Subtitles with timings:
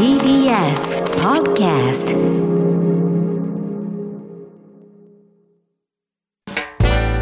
[0.00, 2.16] TBS Podcast.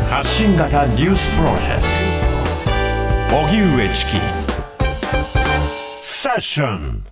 [0.08, 1.82] 発信型ニュースプロジェク
[3.32, 3.36] ト。
[3.36, 4.20] 荻上チキ。
[6.00, 7.04] セッション。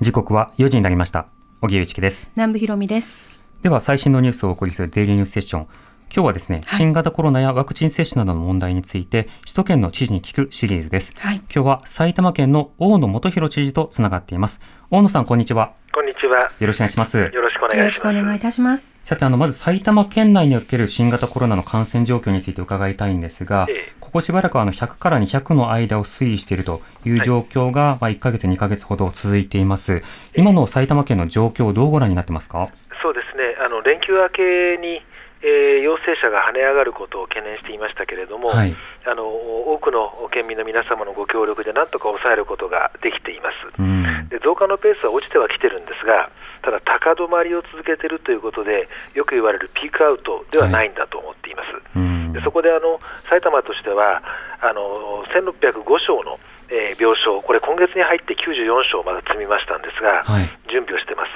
[0.00, 1.26] 時刻は4時になりました。
[1.60, 2.26] 荻上チキです。
[2.34, 3.18] 南部ひろみです。
[3.60, 5.66] では最新のニュースをお送りするデイリーニュースセッション
[6.14, 6.78] 今日はですね、はい。
[6.78, 11.36] 新型コロナやワクチン接種などの問題について首都圏の知事に聞くシリーズです、はい。
[11.36, 14.60] 今日は埼玉県の大野元弘知事とつながっています。
[14.90, 15.72] 大野さんこんにちは。
[15.90, 16.50] こんにちは。
[16.58, 17.16] よろしくお願いします。
[17.18, 18.20] よろしくおよろしく願いします。
[18.20, 18.98] お願いいたします。
[19.04, 23.92] さてあのまず埼玉県内における新型コロナの感染状況について伺いたいんですが、ええ。
[23.98, 30.02] ここしばらくあの100から200の間を推移しているという状況が、まあ1ヶ月2ヶ月ほど続いています。
[30.36, 32.68] 今の埼玉県の状況をどうご覧になってますか？
[33.02, 33.56] そうですね。
[33.64, 35.00] あの連休明けに、
[35.42, 38.74] えー陽性者が跳ね上がることを懸念していましたけれども、はい
[39.04, 43.82] あの多くの県民の皆様のご協力でなんとか抑えることができています。
[43.82, 46.30] うんで増加のペースは落ちてはきてるんですが、
[46.62, 51.68] ただ高止まりを続けているということで、よく言われるピークアウトではないんだと思っています。
[51.96, 52.98] うんでそこであの
[53.28, 54.22] 埼玉としては、
[54.60, 56.38] あの1605床の、
[56.70, 61.32] えー病床、これ、今月に入って94床まだ積みましたんですが、はい準備をしてます。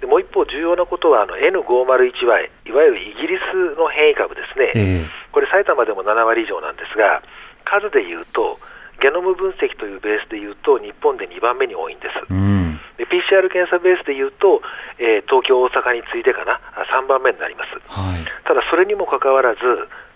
[0.00, 7.22] でもう一方、重要なことはあの N501Y、いわゆるイギリスの変異株ですね、えこれ、埼玉でも7割以上なんですが、
[7.64, 8.58] 数でいうと、
[9.00, 12.14] ゲノム分析というベースでいうと、日本で2番目に多いんです。
[12.30, 14.62] えうんで PCR 検査ベースでいうと、
[14.98, 17.72] えー東京、大阪に次いでかな、あ3番目になります。
[17.90, 19.60] はいただ、それにもかかわらず、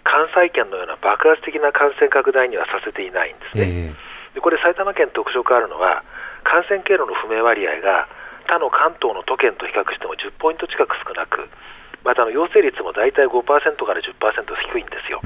[0.04, 3.64] 関西圏のような爆発的な感染拡大にはさせていないんですね。
[3.66, 6.04] えでこれ、埼玉県特徴があるのは、
[6.44, 8.08] 感染経路の不明割合が
[8.48, 11.48] 他の関東の都県と比較しても10ポイント近く少なく、
[12.04, 14.10] またあの陽性率も大体5%から10%
[14.72, 15.20] 低いんですよ。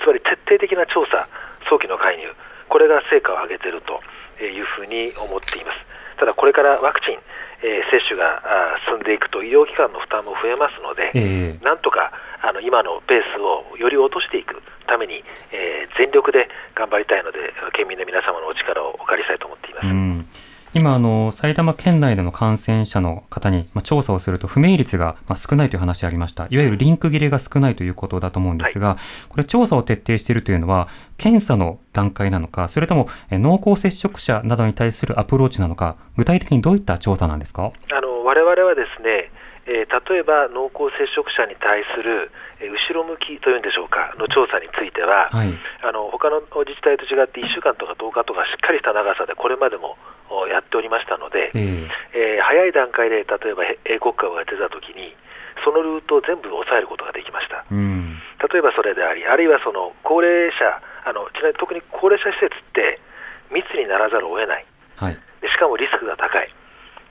[0.00, 1.28] つまり徹底的な調査、
[1.68, 2.28] 早期の介入、
[2.68, 4.00] これが成果を上げていると
[4.42, 5.78] いうふうに思っています。
[6.18, 7.18] ただ、これからワクチン、
[7.62, 8.42] えー接種が
[8.86, 11.64] 進んでいくと、医療機関の負担も増えますので、ええ。
[11.64, 17.38] なんとかあの今のペースをより落としていくために、えー全力で頑張りたいので、
[17.72, 19.86] 県民の皆様のお力をお借りしたいと思っています。
[19.86, 20.26] うん
[20.76, 26.48] 今あの、埼玉県内での感染者の方に、まあ、調査をすると、不明率が、まあ、少ないという話ありました。
[26.50, 28.96] いわゆるリンク切れが少ないということだと思うんですが、
[29.28, 37.70] これ、調査を徹底しているというのは、検査の段階なのか、それともえ濃厚接触者などに対するアプローチなのか、具体的にどういった調査なんですか？
[37.92, 39.30] あの我々はですね、
[39.66, 45.52] えー例えば濃厚接触者に対する、えー後ろ向きというんでしょうか、の調査については、はい。
[45.82, 49.96] あの他の自治体と違って1週間とか10日とかしっかりした長さでこれまでも
[50.30, 55.16] おやっておりましたので、ええー早い段階で例えばへ英国株が出たときに、
[55.64, 57.64] そのルートを全部抑えることができました。
[57.70, 58.20] えうん。
[58.52, 63.00] 例えばそれであり、あるいはその高齢者、あのちなみに特に高齢者施設って
[63.50, 64.66] 密にならざるを得ない。
[64.96, 65.18] はい。
[65.40, 66.48] でしかもリスクが高い、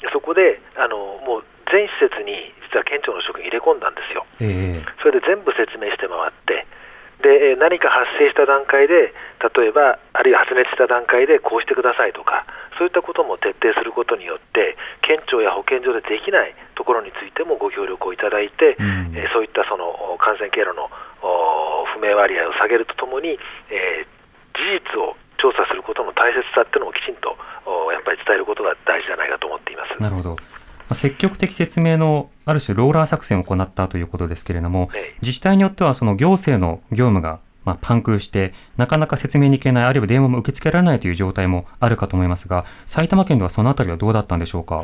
[0.01, 6.65] でそこであのもう全施設に実は県庁の職員入れ込んだんですよ、ええそれで全部説明して回って、
[7.23, 9.13] でえー何か発生した段階で、
[9.55, 12.45] 例えば、あるいは発熱した段階でこうしてくださいとか、
[12.77, 20.89] そういったことも徹底することによって、県庁や保健所でできないところについてもご協力をいただいて、うんえーそういったそのお感染経路の
[21.21, 23.37] お不明割合を下げるとともに、
[23.69, 24.13] えー
[24.53, 24.61] 事
[24.95, 27.35] 実を調査することの大切さっていうのをきちんと
[27.65, 30.01] おやっぱり伝えることが大事じゃないかと思っています。
[30.01, 30.37] なるほど。
[30.93, 44.83] まあ積極的説明のある種ローラー作戦を行ったということですけれども、ええ自治体によってはその行政の業務がまあパンクして、なかなか説明に行けない、あるいは電話も受け付けられないという状態もあるかと思いますが、埼玉県ではそのあたりはどうだったんでしょうか？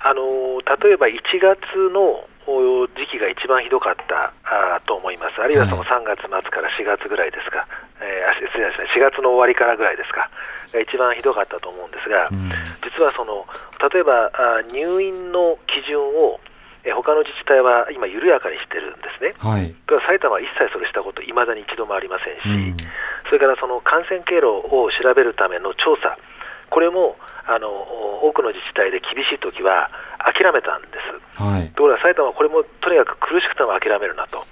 [0.00, 0.40] あのー
[0.82, 1.12] 例えば1
[1.42, 1.58] 月
[1.92, 7.66] のお時期が一番ひどかったあーと思います、あるいはそのはい3月末から4月ぐらいですか、
[8.00, 10.30] えーあ失礼ですね、4月の終わりからぐらいですか、
[10.72, 12.50] が一番ひどかったと思うんですが、うん。
[12.82, 13.46] 実はその
[13.92, 16.40] 例えばあー入院の基準を、
[16.84, 19.34] えー他の自治体は今、緩やかにしてるんですね。
[19.38, 19.74] はい。
[20.08, 22.76] 埼玉は一切それしたこと、いまだに一度もありませんし、うん。
[23.28, 26.16] それからその感染経路を調べるための調査、
[26.70, 27.16] これも
[27.46, 27.68] あの
[28.22, 29.90] 多くの自治体で厳しいときは
[30.22, 30.88] 諦めたんで
[31.36, 31.42] す。
[31.42, 31.68] はい。
[31.74, 34.46] ところが埼玉はこれもとにかく苦しくても諦めるなと。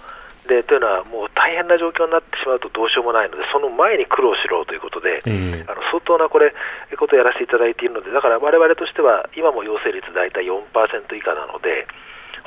[0.49, 6.55] でというのは、もう大変な状況になってしまうとどうしようもないので、その前に苦労しろということで、ええあの相当なこれ
[6.97, 10.65] ことをやらせていただいているので、だから我々としては、今も陽性率大体4%
[11.15, 11.87] 以下なので、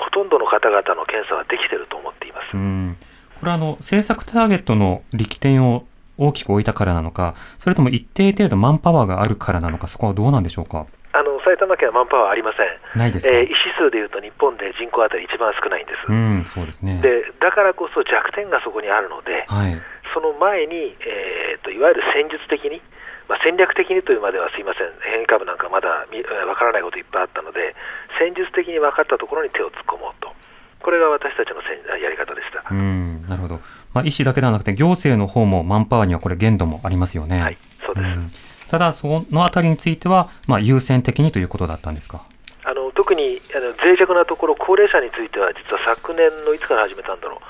[0.01, 2.49] ほとんどの方々の検査はできていると思っています。
[2.53, 2.97] うん。
[3.39, 5.85] これはあの、政策ターゲットの力点を
[6.21, 10.85] 大きく置いたからなのか、それとも一定程度マンパワーがあるからなのか、そこはどうなんでしょうか？
[11.13, 12.99] あの埼玉県はマンパワーありません。
[12.99, 13.33] ないですか？
[13.33, 16.05] えー医師数でいうと日本で人口当たり一番少ないんです。
[16.07, 17.01] うん、そうですね。
[17.01, 19.81] でだからこそ弱点がそこにあるので、はい。
[20.13, 22.81] その前に、えーといわゆる戦術的に、
[23.29, 27.75] まあ、戦略的にというまではすいません、変異株なんかまだみわからないこといっぱいあったので、
[29.31, 30.27] ころに手を突っ込もうと、
[30.81, 31.61] これが私たちの
[31.97, 32.63] やり方でした。
[32.71, 33.59] うん、なるほど。
[33.93, 37.41] まあ、医師だけではなくて、行政の方もマンパワーにはこれ限度もありますよね。
[37.41, 38.03] はい、そうです。
[38.05, 38.27] うん
[38.71, 42.21] ただ、そのあたりについては、まあ、優先的にということだったんですか？
[42.63, 47.41] あの特にあの脆弱なところ、高齢者については、実は昨年のいつから始めたんだろ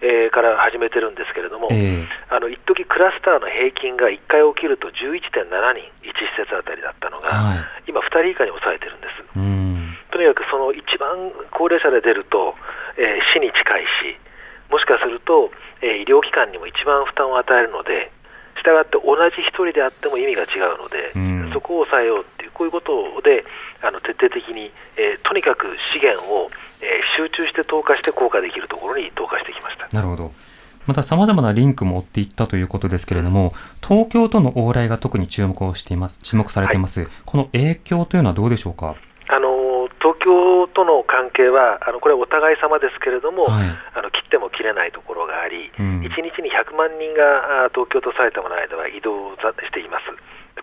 [0.00, 7.54] う、えーから始めてるんですけれども、ええあの一時クラスターの平均が1回起きると11.7人、1施設あたりだったのが、は
[7.84, 7.92] い。
[7.92, 9.36] 今、2人以下に抑えてるんです。
[9.36, 9.92] うん。
[10.12, 12.56] とにかくその一番高齢者で出ると、
[13.00, 14.20] えー死に近いし、
[14.70, 15.50] もしかすると、
[15.80, 18.12] えー医療機関にも一番負担を与えるので、
[18.60, 22.92] したがって同じ一人であっても意味が違うので、うんそこを抑えようっていう、こういうこと
[23.22, 23.44] で、
[23.82, 26.50] あの徹底的に、えーとにかく資源を、
[26.82, 29.88] えー集中して投下して効果できるところに投下してきました。
[29.92, 30.32] なるほど。
[30.86, 33.52] また様々なリンクも追っていったということですけれども、
[33.86, 37.04] 東京との往来が特に注目をしています、注目されています。
[37.26, 38.94] この影響というのはどうでしょうか？
[40.00, 50.08] 東京との関係は、あのこれはお互い様ですけれども、はいあの切っても切れないところがあり、うん1日に100万人があ東京と埼玉の間は移動ざしています。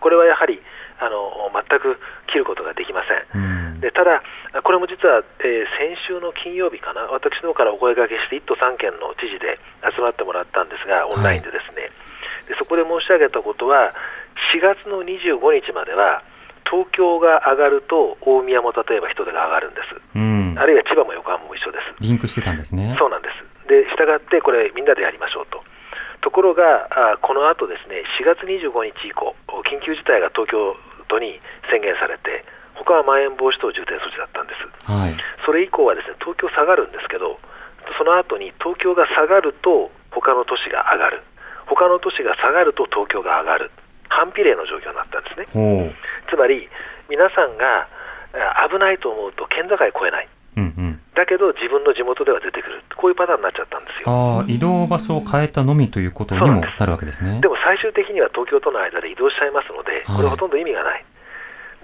[0.00, 0.60] これはやはり
[0.98, 1.98] あの全く
[2.30, 3.42] 切ることができません。
[3.42, 3.80] うん。
[3.80, 4.22] でただ、
[4.62, 9.58] これも実は、えー先週の金曜日かな、私の方からお声掛けして、1都3県の知事で
[9.94, 11.90] 集まってもらったんですが、オンラインでですね、
[12.48, 13.94] でそこで申し上げたことは、
[14.54, 16.22] 4月の25日までは、
[16.70, 20.66] 東京が上がると、大宮も例えば人手が上がるんです、うんあ。
[20.66, 21.96] るいは千葉も横浜も一緒です。
[22.00, 22.94] リンクしてたんですね。
[22.98, 23.68] そうなんです。
[23.68, 25.64] で、したがって、これ、みんなでやりましょうと。
[26.20, 29.34] ところが、あこの後ですね、4月25日以降、
[29.64, 30.76] 緊急事態が東京
[31.08, 32.44] 都に宣言されて、
[32.74, 34.92] 他はまん延防止等重点措置だったんです。
[34.92, 35.16] はい。
[35.46, 37.38] それ以降はですね、東京下がるんですけど、
[37.96, 41.22] その後に東京が下がると、他の都市が上がる。
[41.66, 43.70] 他の都市が下がると東京が上がる。
[44.08, 45.94] 反比例の状況になったんですね。
[46.30, 46.68] つまり、
[47.08, 47.88] 皆さんが
[48.34, 50.28] あ危ないと思うと県境越えない。
[50.56, 51.00] うんうん。
[51.14, 52.82] だけど自分の地元では出てくる。
[52.96, 54.10] こういうパターンになっちゃったんですよ。
[54.10, 57.40] ああ、移動場所を変えたのみということにもなるわけですね。
[57.40, 61.04] でも最終的には東京との間で移動しちゃいますので、はいこれほとんど意味がない。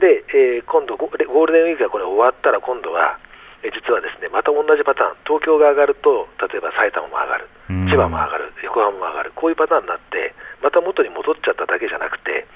[0.00, 3.18] で、えー今度ゴ、ゴールデンウィークがこれ終わったら、今度は、
[3.62, 12.46] えー実はですね、また同じパターン、東京が上がると、例えば埼玉も上がる、うん千葉も上がる、横浜も上がる、こういうパターンになって、また元に戻っちゃっただけじゃなくて、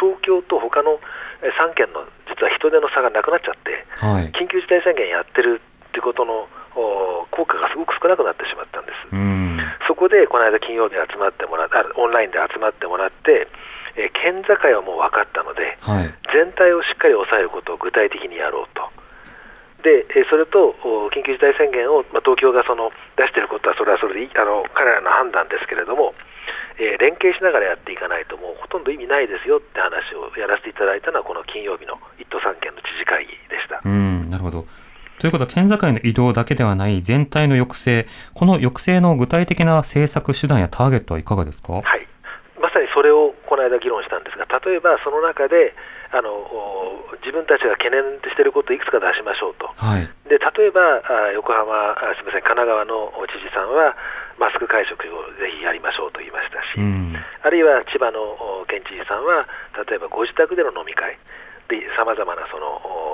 [0.00, 0.96] 東京と他の
[1.44, 4.32] 3県の実は人手の差がなくなっちゃって、はい。
[4.32, 9.12] 緊急事態宣言やってるってことのお効果がすごく少なくなってしまったんです。
[9.12, 9.60] うん。
[9.86, 13.48] そこでこの間金曜日に集まってもらオンラインで集まってもらって、
[13.96, 16.14] えー県境はもう分かったので、はい。
[16.32, 18.86] 全体をしっかり抑えることを具体的にやろうと。
[19.82, 26.14] で、えーそれとお緊急事態宣言を、まあ、東京がその出していることはそれはそれでいいあの彼らの判断ですけれども、
[26.78, 33.80] えー連携しながらやっていかないともうほとんど意味ないですよって話をやらせていただいたのはこの金曜日の1都3県の知事会議でした。
[33.84, 34.66] うん、なるほど。
[35.18, 41.74] ということは、県境の移動だけではない全体の抑制、この抑制の具体的な政策手段やターゲットはいかがですか？
[41.74, 42.08] はい、
[42.58, 45.74] まさにそれをこの間議論したんですが、例えばその中で
[46.12, 49.70] あのお自分たちが懸念していることをいくつか出しましょうと。
[49.78, 50.08] はい。
[50.26, 53.94] で例えばあ横浜あすみません神奈川の知事さんは
[54.38, 57.14] マスク会食をぜひやりましょうと言いましたし、うん。
[57.14, 58.20] あるいは千葉の
[58.62, 59.46] お県知事さんは
[59.86, 61.18] 例えばご自宅での飲み会
[61.68, 62.66] でさまざまなその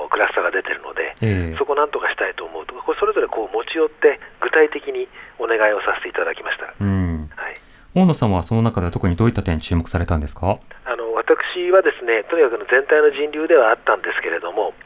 [0.06, 6.72] おクラスターが出てるので、ええそこをなんとかしたいと思うとこれそれぞれこう持ち寄って具体的にお願いをさせていただきました。
[6.80, 7.28] うん。
[7.36, 7.60] はい
[7.96, 10.58] 大野さんはその中で特にどういった点に注目されたんですか？
[10.84, 14.78] あの私はですねとにかく全体の人流ではあったんですけれども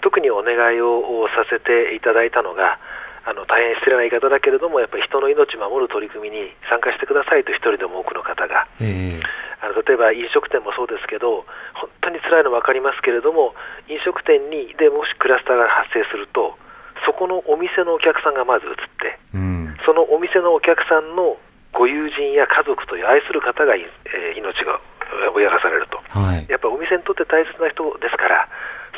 [0.00, 2.78] 特にお願いをさせていただいたのが
[3.26, 9.22] あの大変失礼な言い方だけれどもやっぱり人の命を守る取り組みに参加してくださいと一人でも多くの方がええ
[9.58, 11.42] あの例えば飲食店もそうですけど
[11.74, 13.58] 本当に辛いの分かりますけれども
[13.90, 16.54] 飲食店にでもしクラスターが発生すると
[17.02, 19.58] そこのお店のお客さんがまず移ってうん。
[19.84, 21.38] そのお店のお客さんの
[21.78, 24.82] ご友人や家族という愛する方が、えー命が
[25.22, 26.02] えー脅かされると。
[26.18, 26.46] はい。
[26.50, 28.48] やっぱお店にとって大切な人ですから、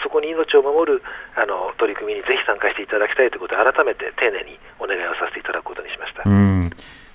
[0.02, 1.02] そこに命を守る
[1.36, 6.22] あの取り組みにぜひ参加していただきたいということで、改めて丁寧にお願いをさせていただくことにしました。
[6.24, 6.70] うん。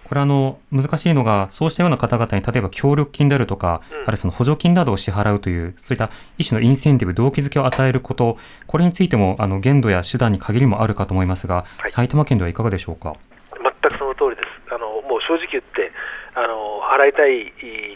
[0.05, 13.15] これあの、難しいのが、そうしたような方々に、例えば協力金であるとか、うんあるいはその補助金などを支払うという、そういった一種のインセンティブ、動機づけを与えること、これについても、あの、限度や手段に限りもあるかと思いますが、はい埼玉県ではいかがでしょうか？
[13.51, 14.73] 全くその通りです。
[14.73, 15.91] あのもう正直言って
[16.35, 17.51] あの、払いたい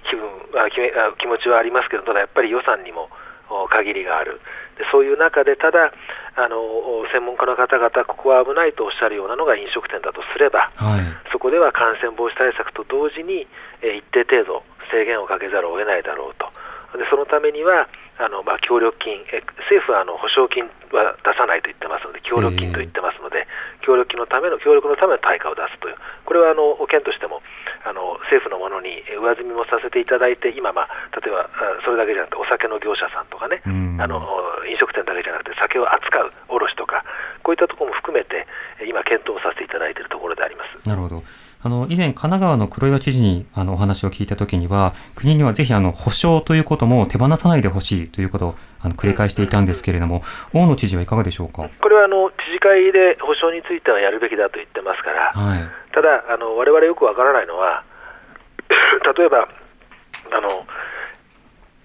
[0.08, 3.10] 気分あ気めあ気持ちはありますけど、ただやっぱり予算にも
[3.50, 4.40] お限りがある。
[4.78, 5.92] でそういう中で、ただ
[6.36, 6.56] あの、
[7.12, 11.04] 専門家の方々、ここは危ないとおっしゃるようなのが飲食店だとすれば、はい。
[11.32, 13.46] そこでは感染防止対策と同時に、
[13.82, 16.50] えー一定程度制限をかけざるを得ないだろうと。
[16.98, 17.88] でそのためには
[18.20, 19.40] あのまあ、協力金、え
[19.72, 23.48] 政府はあの保証金は出さないと言ってますので、協力金と言ってますので、
[23.80, 25.96] 協力金のための協力のための対価を出すという、
[26.30, 27.42] これはあの県としても
[27.82, 31.50] あの政府のものに上積みもさせていただいて、今、まあ、例えば
[31.82, 34.22] それだけじゃなくて、お酒の業者さんとかね、あの
[34.70, 37.02] 飲食店だけじゃなくて、酒を扱う卸とか、
[37.42, 38.46] こういったところも含めて、
[38.86, 40.88] 今、検討させていただいているところであります。
[40.88, 41.18] なるほど。
[41.62, 50.22] あの以前、神奈川の黒岩知事にあのお話を聞いたときには、国にはぜひあの保証ということも手放さないでほしいということをあの繰り返していたんですけれども、
[50.54, 51.70] 大野知事はいかがでしょうか？
[51.82, 55.64] これはあの知事会で保証についてはやるべきだと言ってますから、はい、
[55.96, 57.84] ただ、われわれよくわからないのは、
[59.18, 59.48] 例えば
[60.32, 60.68] あの、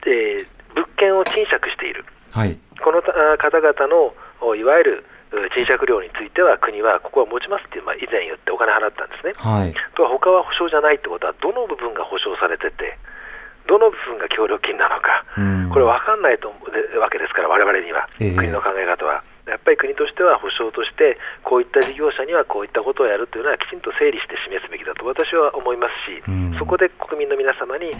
[0.06, 4.12] えー、物件を賃借している、はい、この方々の
[4.56, 5.04] いわゆる
[5.56, 9.32] 賃借料については国はここは持ちますって、まあ、以前言ってお金払ったんですね。
[9.38, 12.98] はい、とは他は保証じゃないってことはどの部分が保証されてて
[13.66, 15.24] どの部分が協力金なのか、
[15.72, 16.52] これ分かんないと
[17.00, 19.24] わけですから我々には、国の考え方は。
[19.46, 26.22] やっぱり国としては保証として、こういった事業者にはこういったことをやるというのはきちんと整理して示すべきだと私は思いますし、
[26.58, 27.92] そこで国民の皆様に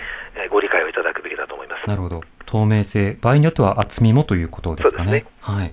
[0.51, 1.89] ご理解をいただくべきだと思います。
[1.89, 5.13] なるほど、透明性、場合によっては厚みもということですかね。
[5.13, 5.27] ね。
[5.41, 5.73] はい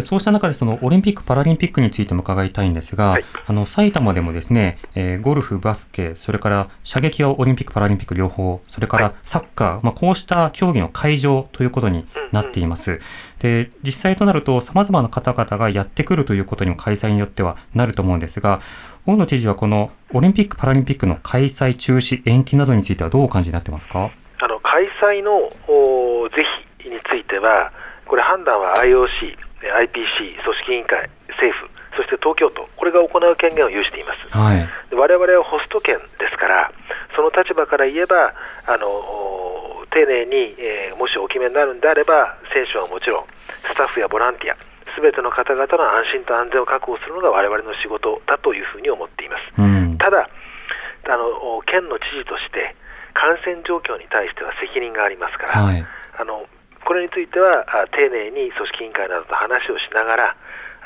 [0.00, 13.00] そうした中でそのオリンピック・パラリンピックについても伺いたいんですが、はい、あの埼玉でもですね、えー、ゴルフ、バスケ、それから射撃はオリンピック・パラリンピック両方、それからサッカー、はい、まあ、こうした競技の会場ということになっています。
[13.40, 18.60] で実際となると、さまざまな方々がやってくるということにも開催によってはなると思うんですが、
[19.04, 24.10] 大野知事はこのオリンピック・パラリンピックの開催中止、延期などについてはどうお感じになってますか？
[24.38, 25.50] あの開催の
[26.30, 26.44] 是
[26.78, 27.72] 非については、
[28.06, 34.36] これ判断は IOC、IPC、組織委員会、政府、そして東京都、これが行う権限を有しています。
[34.36, 36.72] はい、我々はホスト権ですから、
[37.14, 38.32] その立場から言えば、
[38.66, 38.88] あの
[39.90, 44.56] 丁寧に、えー、もしお決めになるんであれば、選手はもちろん、スタッフやボランティア、
[44.94, 49.60] すべての方々の安心と安全を確保するのが我々の仕事だというふうに思っています。
[49.60, 50.28] うん、ただ
[51.04, 52.74] あの、県の知事として、
[53.12, 55.84] 感染状況に対しては責任がありますから、はい、
[56.18, 56.46] あの
[56.84, 60.36] これについては丁寧に組織委員会などと話をしながら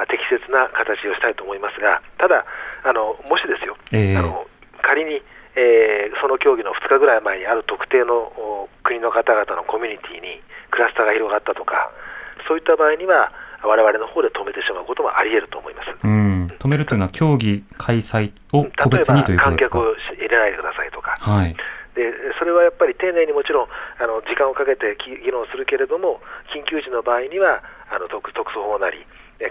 [0.09, 2.45] 適切な形をしたいと思いますがただ
[2.85, 4.47] あのもしですよ、えー、あの
[4.83, 5.23] 仮に、
[5.57, 11.91] えー、その競技の2日ぐらい前にある特定の国の方々のコミュニティにクラスターが広がったとか
[12.47, 13.33] そういった場合には
[13.65, 15.89] 我々の方で止めてしまうこともあり得ると思います。
[16.05, 16.47] うん。
[16.59, 19.79] 止めるというのは競技開催を個別にということですか？
[19.81, 21.57] 観客を入れないでくださいとか、はい、
[21.97, 26.21] でそれはやっぱり丁寧にもちろんあの時間をかけて議論するけれども
[26.53, 29.01] 緊急時の場合にはあの特特措法なり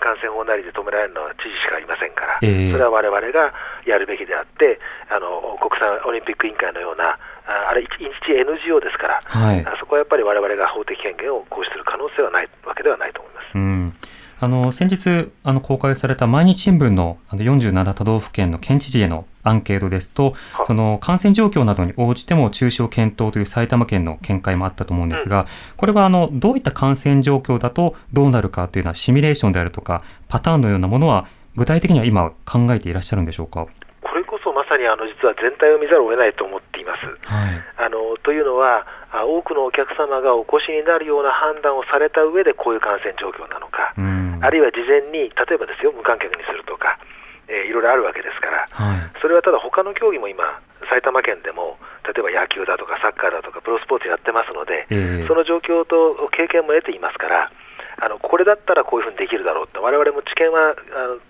[0.02, 3.54] 感染法なりで止められるのは知事しかありませんから、えー、それは我々が
[3.86, 13.46] やるべきであってあの国際オリンピック委員会のようなあれ、一日 NGO ですから、はい、そこはやっぱり我々が法的権限を行使する可能性はないわけではないと思います。
[13.54, 13.94] うん。
[14.40, 20.34] あの先日あの公開された毎日新聞のあの47都道府県の県知事へのアンケートですと、
[20.68, 25.46] その感染状況などに応じても中止を検討という埼玉県の見解もあったと思うんですが、
[25.78, 33.68] これはあのどういった感染状況だとどうなるかというようなシミュレーションであるとか、パターンのようなものは、具体的には今、考えていらっしゃるんでしょうか？
[34.02, 37.06] これこそまさにあの実は全体を見ざるを得ないと思っています。
[37.28, 47.00] はい、あのというのは、多くのお客様がお越しになるような判断をされた上でこういう感染状況なのか、あるいは事前に、例えばですよ、無観客にするとか、
[47.48, 50.44] えー、いろいろあるわけですから、はい、それはただ他の競技も今、
[50.90, 57.52] 埼玉県でも、例えば野球だとかサッカーだとかプロスポーツやってますので、えー、その状況と経験も得ていますから、
[57.98, 61.22] あのこれだったらこういうふうにできるだろうと、我々も知見はあの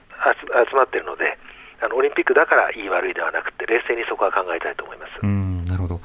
[0.65, 1.37] 集まっているので
[1.81, 5.11] あの、オリンピックだからいい悪いではなくて、冷静にそこは考えたいと思います。
[5.21, 5.99] うんなるほど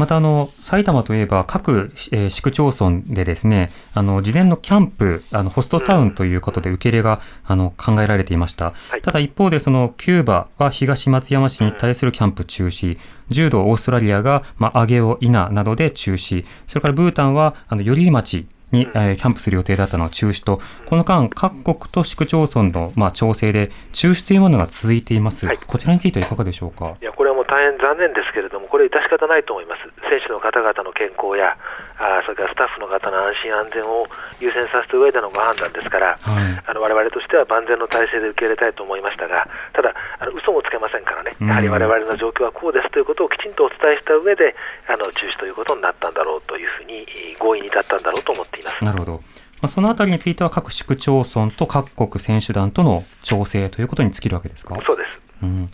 [0.00, 12.96] またあの埼玉といえば各、えー、市区町村でですねあの事前のキャンプあのホストタウンということで受け入れがあの考えられていました、はい、ただ一方でそのキューバは東松山市に対するキャンプ中止、
[13.28, 26.96] 柔道オーストラリアが、まあ、上尾稲などで中止それからブータンはあの寄居町に、えー、キャンプする予定だったのは中止と、この間、各国と市区町村の、まあ、調整で中止というものが続いています、はい、こちらについてはいかがでしょうか？
[27.02, 31.58] いやこれ大変残念ですけれども、これ、致し方ないと思います、選手の方々の健康や、
[31.98, 34.06] あそれからスタッフの方の安心安全を
[34.38, 36.14] 優先させた上でのご判断ですから、
[36.78, 44.54] われわれとしては万全の体制で受け入れたいと思いましたが、ただ、あの嘘もつけませんからね、やはりわれわれの状況はこうですということをきちんとお伝えした上で、
[44.86, 47.04] あの中止ということになったんだろうというふうに、
[47.38, 48.84] 合意に至ったんだろうと思っています。
[48.84, 49.12] なるほど。
[49.60, 54.74] まあ、そのあたりについては各市区町村と各国選手団との調整ということに尽きるわけですか？
[54.80, 55.20] そうです。
[55.42, 55.68] うん、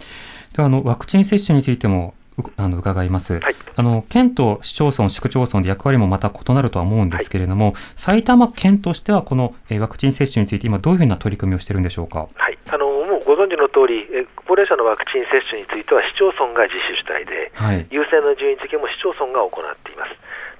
[0.57, 12.21] ではあのワクチン接種についてもうあの伺います、はいあの県と市町村、市区町村で役割もまた異なるとは思うんですけれども、埼玉県としては、このえーワクチン接種について、今、どういうふうな取り組みをしているんでしょうか？
[12.33, 20.17] はい、あのもうご存知の通り、え高齢者のワクチン接種については市町村が自主主体で、はい、優先の順位付けも市町村が行っています。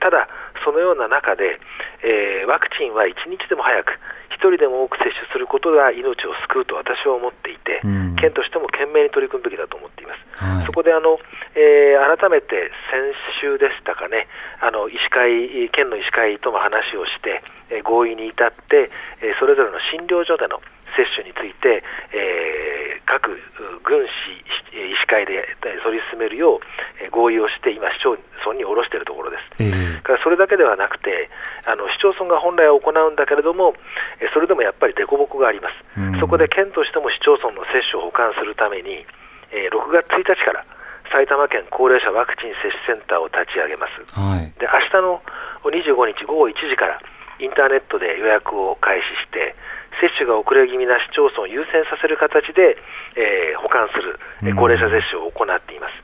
[0.07, 0.29] ただ、
[0.63, 1.59] そのような中で、
[2.07, 3.99] えーワクチンは1日でも早く、
[4.39, 10.23] 1人でも多く接種することが命を救うと私は思っていて、うん県としても懸命に取り組むべきだと思っています。
[10.39, 11.19] はいそこであの、
[11.59, 13.03] えー改めて先
[13.43, 14.29] 週でしたかね、
[14.63, 18.89] あの医師会、県の医師会とも話をして、えー合意に至って、
[19.27, 20.63] えーそれぞれの診療所での
[20.95, 21.83] 接種について、
[22.15, 22.66] えー
[23.07, 23.39] 各う
[23.87, 24.43] 郡市
[24.77, 26.61] 医師会でえー取り進めるよう、
[27.01, 29.45] えー合意をして、今、市町村に下ろしているところです。
[29.59, 31.31] えーだからそれだけではなくて、
[31.67, 33.75] あの市町村が本来は行うんだけれども、
[34.21, 39.07] えそれでもやっぱり凸凹がありますうん、そこで県としても市町村の接種を補完するために、
[39.51, 40.65] えー6月1日から
[41.11, 44.03] 埼玉県高齢者ワクチン接種センターを立ち上げます。
[44.19, 45.23] はい、で明日の
[45.65, 47.01] 25日午後1時から
[47.39, 49.55] インターネットで予約を開始して、
[50.01, 52.77] 接種が遅れ気味な市町村を優先させる形で、
[53.17, 55.97] えー保管する、えー高齢者接種を行っています。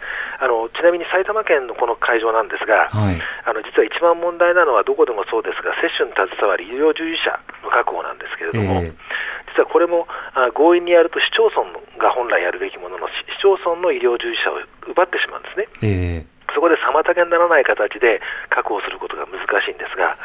[0.42, 11.68] あのちなみに埼玉県のこの会場なんですが、はい、あの実は一番問題なのはどこでもそうですが、接種に携わる医療従事者の確保なんですけれども、ええ実はこれもあ強引にやると市町村
[12.00, 14.58] が本来やるべきものの、市市町村の医療従事者を
[14.90, 15.68] 奪ってしまうんですね。
[15.82, 20.16] えそこで妨げにならない形で確保することが難しいんですが、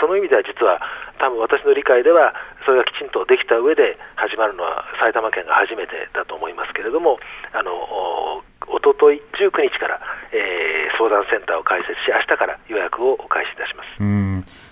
[0.00, 0.80] その意味では実は、
[1.18, 7.18] 多分私の理解では、それがきちんとできた上で始まるのは埼玉県が初めてだと思いますけれども、
[7.52, 10.00] あのおおととい19日から、
[10.32, 14.02] えー相談センターを開設し、明日から予約を開始いたします。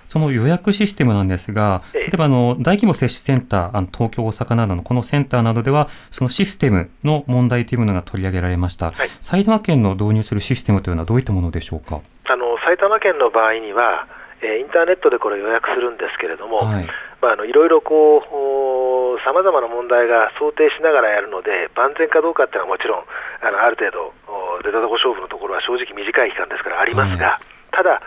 [0.07, 8.93] その予約システムなんですが、ええ例えばあの大規模接種センター、あの東京、大阪などのこのセンターなどでは、そのシステムの問題というものが取り上げられました。
[8.93, 12.01] はい埼玉県の導入するシステムというのはどういったものでしょうか？
[12.29, 14.07] あの埼玉県の場合には、
[14.43, 16.87] えーインターネットでこれ予約するんですけれども、はい
[17.23, 23.05] まあ、あのいろいろこうさまざまな問題が想定しながらやるので、万全かどうかっていうのはもちろん、
[23.41, 27.41] あのある程度、お出たとこ勝負のところは正直短い期間ですからありますが、
[27.73, 28.03] ただ、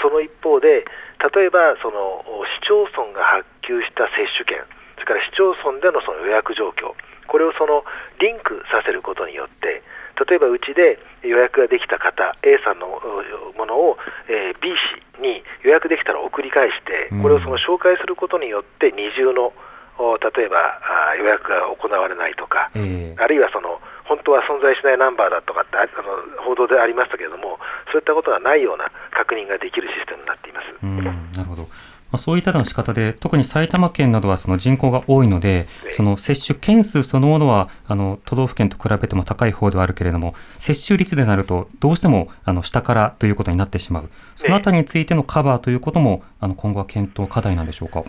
[0.00, 0.84] その一方で、
[1.20, 4.64] 例えばそのお市町村が発給した接種券、
[4.96, 6.96] それから市町村でのその予約状況、
[7.28, 7.84] これをその
[8.18, 9.84] リンクさせることによって、
[10.28, 13.96] 例えばうちで予約ができた方、A さんのおものを、
[14.28, 19.52] えー B 氏に予約できたら送り返してうん、これをその紹介することによって、二重の
[20.00, 20.80] お例えば
[21.18, 23.14] 予約が行われないとか、ええ。
[23.20, 23.80] あるいはその
[24.10, 27.60] 本当は存在しないナンバーだとかってああの報道でありましたけれども、
[27.92, 30.66] そういったことがないような確認ができるシステムになっています。
[30.82, 31.62] うん、なるほど。
[32.10, 44.10] まあ、そういったの仕方で、特に埼玉県などはその人口が多いので、ええその接種件数そのものは、あの、都道府県と比べても高い方ではあるけれども、接種率でなると、どうしても、あの、下からということになってしまう。
[44.34, 48.02] そのあたりについてのカバーということも、あの、今後は検討課題なんでしょうか？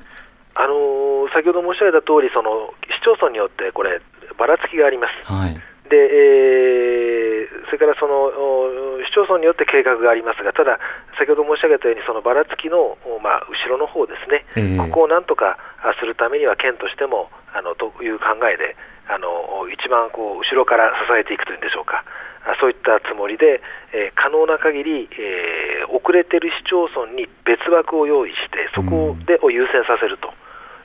[0.56, 1.02] あのー
[1.34, 4.02] 先ほど申し上げた通り、その市町村によってこれ、
[4.38, 5.32] ばらつきがあります。
[5.32, 5.62] はい。
[5.92, 7.32] で、えー
[7.72, 10.76] それからそのお市町村によって計画がありますが、ただ、
[11.16, 18.76] 先ほど申し上げたように、そのばらつきの、おまあ、後ろの方ですね、ええここをなんとかあするためには、県としてもあのという考えで、
[19.08, 22.04] あの一番こう後ろから支えていくというんでしょうか、
[22.44, 23.62] あそういったつもりで、
[23.94, 30.32] えー可能な限り、えー遅れてる市町村に別枠を用意して、そこでを優先させると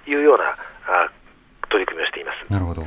[0.09, 0.55] いうような
[0.87, 1.11] あ
[1.69, 2.53] 取り組みをしています。
[2.53, 2.87] なるほど。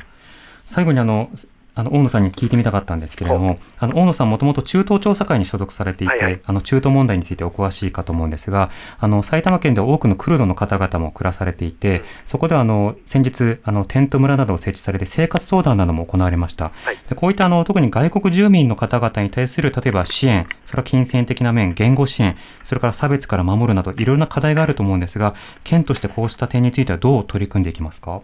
[0.65, 1.29] 最後にあの、
[1.75, 16.65] あの大野さんに聞いてみたかったんですけれども、あの大野さんもともと中東調査会に所属されていて、はいはいあの中東問題についてお詳しいかと思うんですが、あの埼玉県では多くのクルドの方々も暮らされていて、そこではあの先日あのテント村などを設置されて生活相談なども行われました。
[16.65, 28.21] はいでこういったあの特に外国住民の方々に対する例えば支援、それは金銭的な面、言語支援、それから差別から守るなどいろいろな課題があると思うんですが、県としてこうした点についてはどう取り組んでいきますか？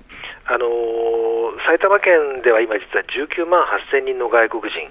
[0.48, 0.95] あのー
[1.66, 4.88] 埼玉県では今、実は19万8000人の外国人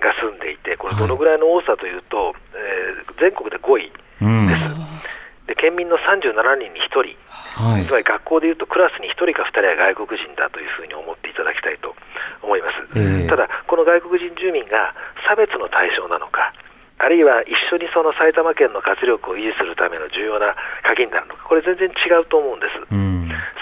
[0.00, 4.48] が住んでいて、これ、どのぐらいの多さというと、えー全国で5位うん。
[4.48, 5.46] です。
[5.46, 7.14] で県民の37人に1人、
[7.60, 7.92] はいつ。
[7.92, 11.94] まり学校でいうとクラスに1人か2人は外国人だというふうに思っていただきたいと
[12.42, 12.98] 思います。
[12.98, 14.94] ええただ、この外国人住民が
[15.28, 16.52] 差別の対象なのか、
[16.98, 22.72] あるいは一緒にその埼玉県の活力を維持するための重要な鍵になるのか、これ全然違うと思うんです。
[22.90, 23.13] うん。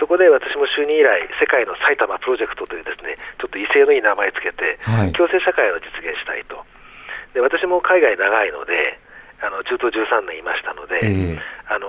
[0.03, 5.15] そこで私も就任以来、世界の埼玉プロジェクトというですね、ちょっと威勢のいい名前つけて、はい。
[5.15, 6.59] 共生社会を実現したいと。
[7.38, 8.99] で私も海外長いので、
[9.38, 11.87] あの中東13年いましたので、ええあの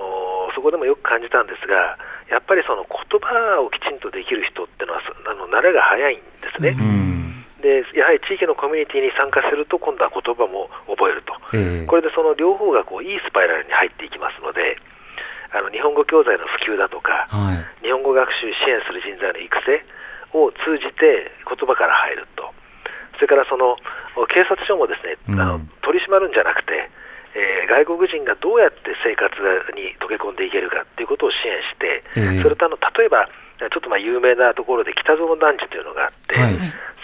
[0.54, 1.98] そこでもよく感じたんですが、
[2.30, 6.78] やっぱりその言葉をきちんとできる人ってのは、そあの慣れが早いんですね。
[6.78, 7.44] うん。
[7.66, 14.78] でやはり地域のコミュニティに参加すると今度は言葉も覚えると、ええこれでその両方がこういいスパイラルに入っていきますので
[15.54, 17.86] あの日本語教材の普及だとかはい。
[17.86, 19.78] 日本語学習支援する人材の育成
[20.34, 22.50] を通じて言葉から入ると
[23.14, 23.76] それからその
[24.34, 26.90] 警察署もですね、うんあの取り締まるんじゃなくて、
[27.36, 29.34] えー外国人がどうやって生活
[29.76, 33.26] に溶け込んでいけるかっていうことを支援して、ええそれとあの例えば
[33.58, 36.54] ちょっとまあ有名なところで北園団地というのがあって、はい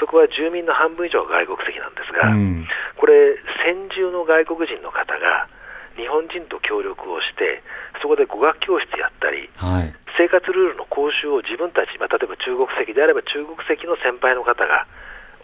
[0.01, 2.67] そこは住民の半分以上が外国籍なんですが、うん。
[2.97, 5.47] これ、先住の外国人の方が
[5.95, 7.61] 日本人と協力をして、
[8.01, 9.95] そこで語学教室やったり、はい。
[10.19, 14.85] 生活ルールの講習を自分たち、まあ、例えば中国籍であれば中国籍の先輩の方が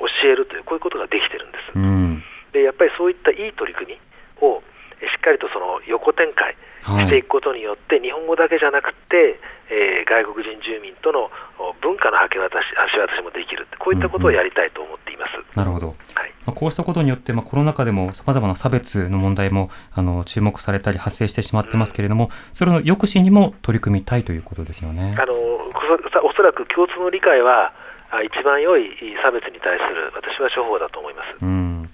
[0.01, 1.73] 教えるという、こういうことができてるんです。
[1.75, 2.23] うん。
[2.53, 4.63] でやっぱりそういったいい取り組みを
[5.01, 12.65] えしっかりとその横展開はいしていくことによって、日本語だけじゃなくて、えー外国人住民とのお文化の橋渡し
[12.95, 15.57] 橋渡しもできる、こういったことをやりたいと思っています。
[15.57, 15.89] なるほど。
[16.15, 25.17] はいまあ、こうしたことによって、まあ、コロナ禍でもさまざまな差別の問題もあの注目されたり発生してしまってますけれども、それの抑止にも取り組みたいということですよね。
[25.21, 27.73] あのおそらく共通の理解は、
[28.11, 28.91] あ一番良い
[29.23, 31.27] 差別に対する私は処方だと思います。
[31.43, 31.89] うん。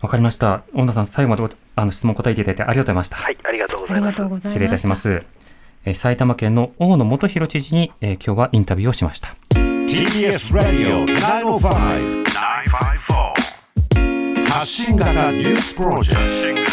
[0.00, 0.62] わかりました。
[0.74, 3.16] 恩田さん、最後まであの質問答えていただいてありがとうございました。
[3.16, 4.16] はい、ありがとうございます。
[4.16, 4.48] とうございます。
[4.48, 4.96] 失礼いたしま。
[4.96, 5.10] す。
[5.84, 9.28] えー埼玉県の大野元弘知事に、えー今日はインタビューをしました。
[9.54, 13.39] TBS ラディオ905 954
[14.50, 16.64] 発信型ニュースプロジェク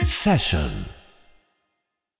[0.00, 0.04] ト。
[0.04, 1.03] セッション